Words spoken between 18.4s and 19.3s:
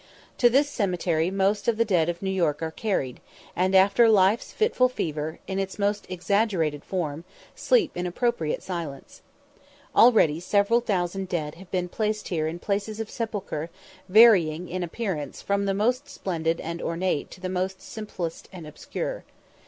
and most obscure.